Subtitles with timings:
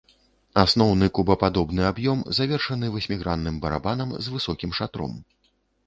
[0.61, 5.13] Асноўны кубападобны аб'ём завершаны васьмігранным барабанам з высокім шатром.